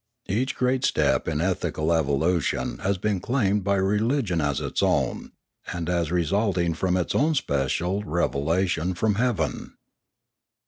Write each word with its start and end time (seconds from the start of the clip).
Each 0.27 0.55
great 0.55 0.83
step 0.83 1.27
in 1.27 1.41
ethical 1.41 1.93
evolution 1.93 2.79
has 2.79 2.97
been 2.97 3.19
claimed 3.19 3.63
by 3.63 3.75
religion 3.75 4.41
as 4.41 4.59
its 4.59 4.81
own, 4.81 5.33
and 5.71 5.87
as 5.91 6.11
resulting 6.11 6.73
from 6.73 6.97
its 6.97 7.13
own 7.13 7.35
special 7.35 8.01
revelation 8.03 8.95
from 8.95 9.13
heaven. 9.21 9.73